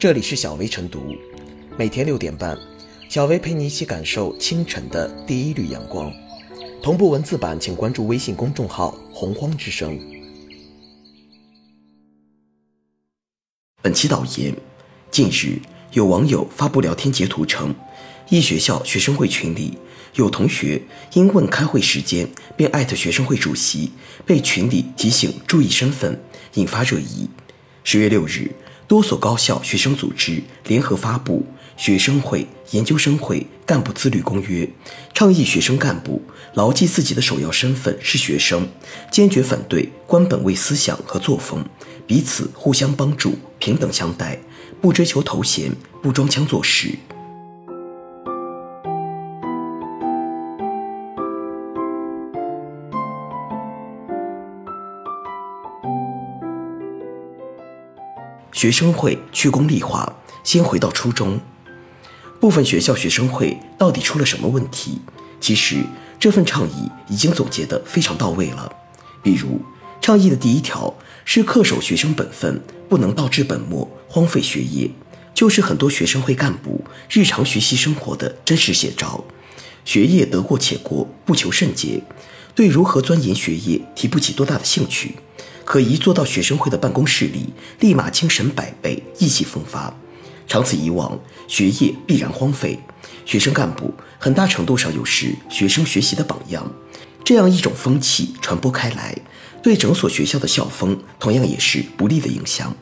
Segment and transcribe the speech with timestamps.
[0.00, 1.14] 这里是小薇晨读，
[1.76, 2.58] 每天六点半，
[3.10, 6.10] 小薇陪你一起感受清晨的第一缕阳光。
[6.82, 10.00] 同步文字版，请关注微信公众号“洪荒之声”。
[13.82, 14.56] 本期导言：
[15.10, 15.60] 近日，
[15.92, 17.74] 有网友发布聊天截图称，
[18.30, 19.76] 一学校学生会群里
[20.14, 20.80] 有同学
[21.12, 22.26] 因问开会时间，
[22.56, 23.90] 便艾特学生会主席，
[24.24, 26.18] 被群里提醒注意身份，
[26.54, 27.28] 引发热议。
[27.84, 28.50] 十月六日。
[28.90, 31.46] 多所高校学生组织联合发布
[31.80, 34.66] 《学生会、研究生会干部自律公约》，
[35.14, 36.20] 倡议学生干部
[36.54, 38.68] 牢记自己的首要身份是学生，
[39.08, 41.64] 坚决反对官本位思想和作风，
[42.04, 44.36] 彼此互相帮助，平等相待，
[44.80, 45.70] 不追求头衔，
[46.02, 46.98] 不装腔作势。
[58.52, 61.40] 学生会去功利化，先回到初衷。
[62.40, 65.00] 部分学校学生会到底出了什么问题？
[65.40, 65.84] 其实
[66.18, 68.72] 这份倡议已经总结得非常到位了。
[69.22, 69.60] 比如，
[70.00, 74.90] 倡议的第一条是恪守学生本分，不能倒置本末，荒废学业，
[75.34, 79.24] 就是很多学生会干部日常学习生活的真实写照。
[79.84, 82.02] 学业得过且过，不求甚解，
[82.54, 85.16] 对如何钻研学业提不起多大的兴趣。
[85.70, 89.94] 可一坐到学生会的办公室里，立马精神百倍，意气风发。
[90.48, 92.76] 长此以往，学业必然荒废。
[93.24, 96.68] 学生干部很大程度上又是学生学习的榜样。
[97.22, 99.16] 这样一种风气传播开来，
[99.62, 102.74] 对整所学校的校风同样也是不利的影响。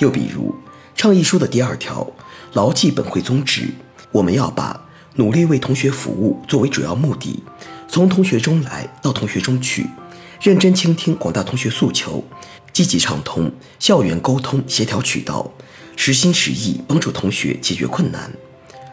[0.00, 0.52] 又比如，
[0.96, 2.04] 倡议书的第二条，
[2.52, 3.68] 牢记本会宗旨，
[4.10, 7.44] 我们要把努力为同学服务作为主要目的，
[7.86, 9.86] 从同学中来到同学中去。
[10.40, 12.24] 认真倾听广大同学诉求，
[12.72, 13.50] 积极畅通
[13.80, 15.52] 校园沟通协调渠道，
[15.96, 18.32] 实心实意帮助同学解决困难。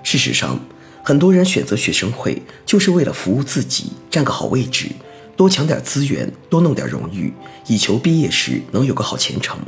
[0.04, 0.60] 事实上，
[1.04, 4.90] 很多人选择学生会就是为了服务自己，占个好位置，
[5.38, 7.32] 多抢点资源，多弄点荣誉，
[7.68, 9.60] 以求毕业时能有个好前程。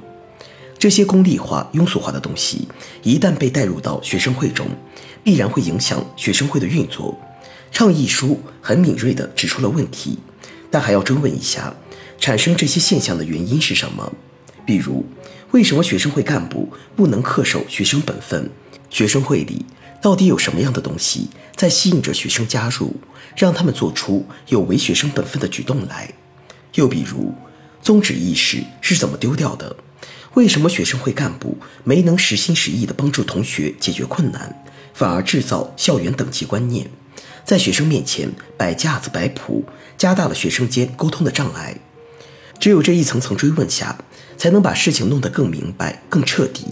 [0.80, 2.68] 这些功利化、庸俗化的东西，
[3.04, 4.68] 一旦被带入到学生会中，
[5.24, 7.16] 必然会影响学生会的运作。
[7.72, 10.18] 倡议书很敏锐地指出了问题。
[10.70, 11.74] 但还要追问一下，
[12.20, 14.12] 产生这些现象的原因是什么？
[14.66, 15.06] 比如，
[15.52, 18.50] 为什么学生会干部不能恪守学生本分？
[18.90, 19.66] 学生会里
[20.02, 22.96] 到底有什么样的东西在吸引着学生加入，
[23.36, 26.14] 让他们做出有违学生本分的举动来？
[26.76, 27.34] 又比如，
[27.82, 29.76] 宗旨意识是怎么丢掉的？
[30.34, 34.64] 为什么学生会干部没能实心实意地帮助同学解决困难，
[34.94, 36.90] 反而制造校园等级观念？
[37.44, 39.64] 在学生面前摆架子摆谱，
[39.98, 41.78] 加大了学生间沟通的障碍。
[42.60, 43.98] 只有这一层层追问下，
[44.38, 46.66] 才能把事情弄得更明白、更彻底。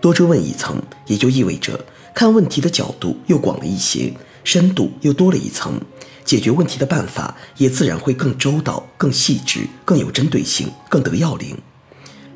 [0.00, 1.84] 多追问一层，也就意味着
[2.14, 4.12] 看问题的角度又广了一些，
[4.44, 5.80] 深度又多了一层，
[6.24, 11.56] 解决问题的办法也自然会更周到、更细致、更有针对性、更得要领。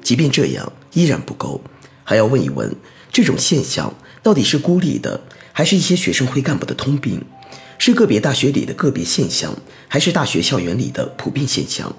[0.03, 1.61] 即便这样依然不够，
[2.03, 2.75] 还要问一问：
[3.13, 5.21] 这种现象到底是孤立的，
[5.53, 7.23] 还是一些学生会干部的通病？
[7.83, 9.57] 是个别大学里的个别现象，
[9.89, 11.91] 还是大学校园里的普遍现象？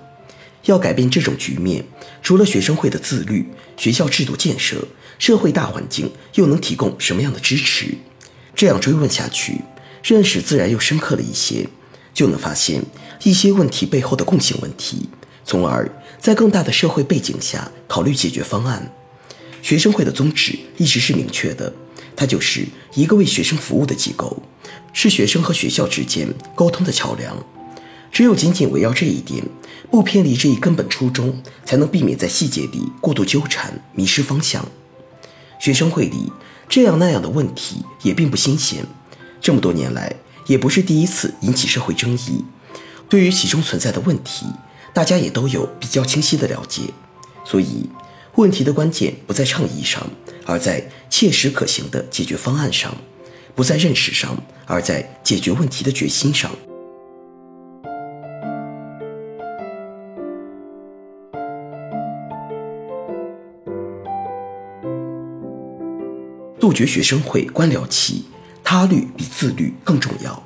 [0.65, 1.83] 要改变这种局面，
[2.21, 4.87] 除了学生会的自律，学校制度建设、
[5.17, 7.87] 社会大环境又能提供什么样的支持？
[8.53, 9.59] 这样追问下去，
[10.03, 11.67] 认识自然又深刻了一些，
[12.13, 12.83] 就能发现
[13.23, 15.09] 一些问题背后的共性问题，
[15.43, 18.93] 从而在更大的社会背景下考虑解决方案。
[19.63, 21.73] 学生会的宗旨一直是明确的，
[22.15, 24.43] 它就是一个为学生服务的机构。
[24.93, 27.37] 是学生和学校之间沟通的桥梁，
[28.11, 29.43] 只有紧紧围绕这一点，
[29.89, 34.65] 不偏离这一根本初衷，才能避免在细节里过度纠缠、迷失方向。
[35.59, 36.31] 学生会里
[36.67, 38.85] 这样那样的问题也并不新鲜，
[39.39, 40.15] 这么多年来
[40.47, 42.43] 也不是第一次引起社会争议。
[43.07, 44.45] 对于其中存在的问题，
[44.93, 46.81] 大家也都有比较清晰的了解，
[47.45, 47.89] 所以
[48.35, 50.09] 问题的关键不在倡议上，
[50.45, 52.95] 而在切实可行的解决方案上。
[53.55, 56.51] 不在认识上，而在解决问题的决心上。
[66.59, 68.25] 杜绝学生会官僚气，
[68.63, 70.41] 他律比自律更重要。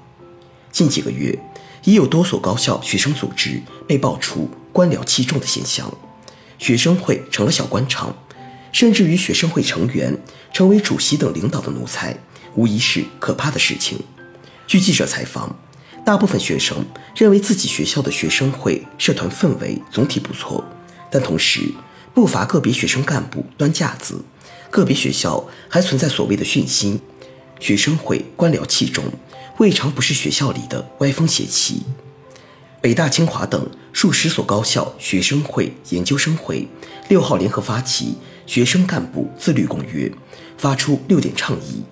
[0.71, 1.37] 近几个月，
[1.83, 5.93] 已有多所高校学生组织被爆出官僚气重的现象，
[6.57, 8.15] 学生会成了小官场，
[8.71, 10.17] 甚至于学生会成员
[10.51, 12.17] 成为主席等领导的奴才。
[12.55, 13.99] 无疑是可怕的事情。
[14.67, 15.55] 据记者采访，
[16.05, 16.85] 大部分学生
[17.15, 20.63] 认为自己学校的学生会社团氛围总体不错，
[21.11, 21.71] 但同时
[22.13, 24.23] 不乏个别学生干部端架子，
[24.71, 26.99] 个别学校还存在所谓的训心、
[27.59, 29.03] 学生会官僚气重，
[29.57, 31.83] 未尝不是学校里的歪风邪气。
[32.81, 36.67] 北大、清华等数十所高校学生会、研究生会
[37.09, 38.15] 六号联合发起
[38.51, 40.07] 《学生干部自律公约》，
[40.55, 41.83] 发出六点倡议，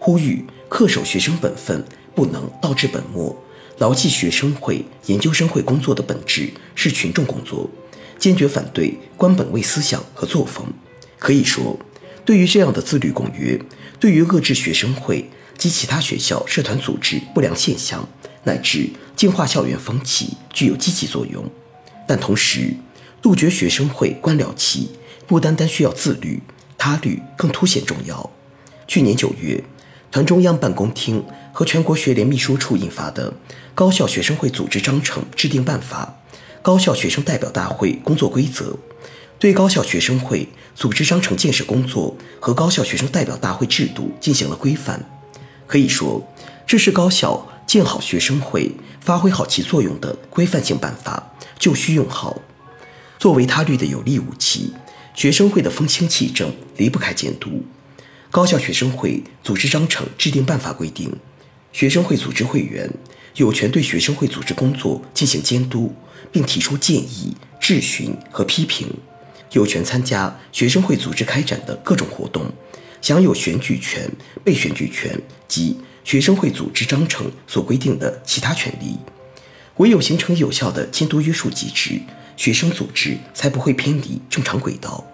[0.00, 3.36] 呼吁恪守学生本分，不能倒置本末，
[3.76, 7.68] 牢记学生会、研究生会工作的本质是群众工作，
[8.18, 10.66] 坚决反对官本位思想和作风。
[11.18, 11.78] 可以说，
[12.24, 13.60] 对于这样的自律公约，
[14.00, 18.08] 对于遏制学生会及其他学校社团组织不良现象。
[18.42, 21.44] 乃至净化校园风气具有积极作用，
[22.08, 22.74] 但同时，
[23.20, 24.92] 杜绝学生会官僚气
[25.26, 26.40] 不单单需要自律，
[26.78, 28.30] 他律更凸显重要。
[28.88, 29.62] 去年九月，
[30.10, 33.30] 团中央办公厅和全国学联秘书处印发的
[33.74, 36.16] 《高校学生会组织章程制定办法》
[36.62, 38.70] 《高校学生代表大会工作规则》，
[39.38, 45.04] 对高校学生会组织章程建设工作和高校学生代表大会制度进行了规范。
[45.66, 46.26] 可以说，
[46.66, 47.46] 这是高校。
[47.70, 52.42] 建好学生会，发挥好其作用的规范性办法就需用好。
[53.16, 54.72] 作为他律的有力武器，
[55.14, 57.62] 学生会的风清气正离不开监督。
[58.30, 61.12] 高校学生会组织章程制定办法规定，
[61.72, 62.88] 学生会组织会员
[63.34, 65.92] 有权对学生会组织工作进行监督，
[66.30, 68.86] 并提出建议、质询和批评，
[69.50, 72.46] 有权参加学生会组织开展的各种活动，
[73.02, 74.08] 享有选举权、
[74.44, 75.76] 被选举权及。
[76.02, 78.96] 学生会组织章程所规定的其他权利，
[79.76, 82.00] 唯有形成有效的监督约束机制，
[82.36, 85.04] 学生组织才不会偏离正常轨道。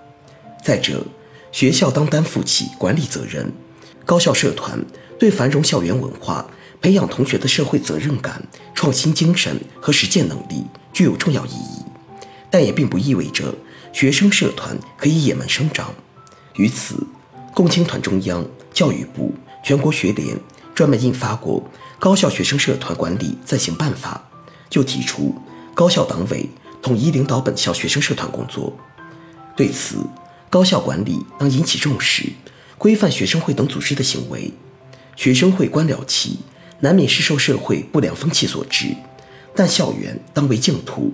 [0.62, 1.04] 再者，
[1.56, 3.50] 学校当担负起管理责任，
[4.04, 4.78] 高校社团
[5.18, 6.46] 对繁荣校园文化、
[6.82, 11.82] 培养同学的社会责任感、创新精神和实践能力具有重要意义。
[12.50, 13.54] 但也并不意味着
[13.90, 15.94] 学生社团可以野蛮生长。
[16.56, 17.02] 于此，
[17.54, 18.44] 共青团中央、
[18.74, 19.32] 教育部、
[19.64, 20.38] 全国学联。
[20.74, 21.62] 专门印发过
[21.98, 24.22] 《高校学生社团管理暂行办法》，
[24.68, 25.34] 就提出
[25.72, 26.50] 高校党委
[26.82, 28.70] 统一领导本校学生社团工作。
[29.56, 29.96] 对此，
[30.56, 32.32] 高校管理当引起重视，
[32.78, 34.50] 规范学生会等组织的行为。
[35.14, 36.38] 学生会官僚气，
[36.80, 38.96] 难免是受社会不良风气所致，
[39.54, 41.12] 但校园当为净土，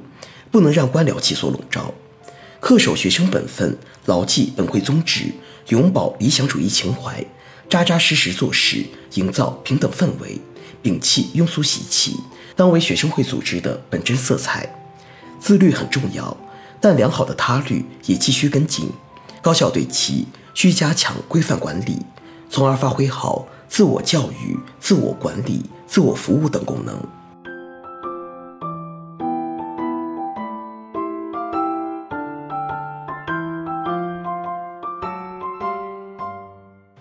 [0.53, 1.93] 不能让官僚气所笼罩。
[2.61, 5.33] 恪守学生本分，牢记本会宗旨，
[5.71, 7.27] 永葆理想主义情怀。
[7.69, 10.41] 扎扎实实做事，营造平等氛围，
[10.85, 12.17] 摒弃庸俗习气，
[12.55, 14.73] 当为学生会组织的本真色彩。
[15.41, 16.37] 自律很重要，
[16.81, 18.89] 但良好的他律也急需跟进。
[19.43, 21.99] 高校对其需加强规范管理，
[22.49, 26.97] 从而发挥好自我教育、自我管理、自我服务等功能。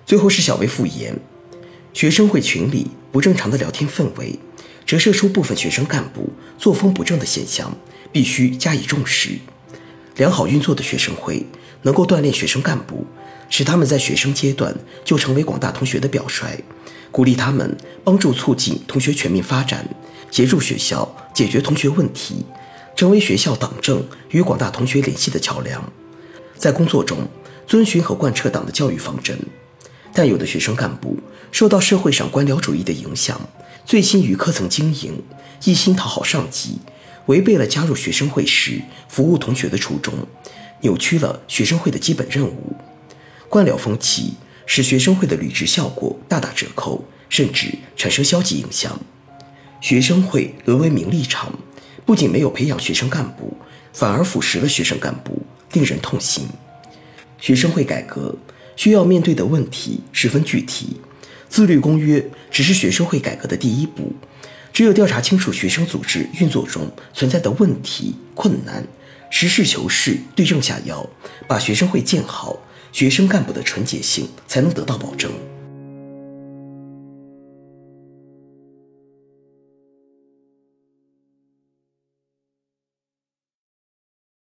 [0.04, 1.18] 最后是小薇复言，
[1.94, 4.40] 学生会群里不正常的聊天氛围，
[4.84, 7.72] 折射出部分学生干部作风不正的现象，
[8.12, 9.38] 必须加以重视。
[10.18, 11.46] 良好运作的学生会
[11.84, 13.06] 能够锻炼学生干部，
[13.50, 16.64] 使他们在学生阶段就成为广大同学的表率，
[17.12, 19.88] 鼓励他们帮助促进同学全面发展，
[20.30, 22.46] 协助学校解决同学问题，
[22.96, 25.92] 成为学校党政与广大同学联系的桥梁，
[26.56, 27.18] 在工作中
[27.66, 29.38] 遵循和贯彻党的教育方针。
[30.14, 31.18] 但有的学生干部
[31.54, 33.40] 受到社会上官僚主义的影响，
[33.86, 35.24] 醉心于科层经营，
[35.64, 36.80] 一心讨好上级，
[37.28, 40.14] 违背了加入学生会时服务同学的初衷，
[40.82, 42.76] 扭曲了学生会的基本任务。
[43.50, 44.34] 官僚风气
[44.66, 49.00] 使学生会的履职效果大打折扣，甚至产生消极影响。
[49.80, 51.58] 学生会沦为名利场，
[52.06, 53.58] 不仅没有培养学生干部，
[53.94, 55.42] 反而腐蚀了学生干部，
[55.74, 56.48] 令人痛心。
[57.40, 58.36] 学生会改革。
[58.78, 61.00] 需要面对的问题十分具体，
[61.48, 64.12] 自律公约只是学生会改革的第一步。
[64.74, 68.84] 只有调查清楚学生组织运作中存在的问题困难，
[69.30, 71.08] 实事求是，对症下药，
[71.48, 72.58] 把学生会建好，
[72.92, 75.30] 学生干部的纯洁性才能得到保证。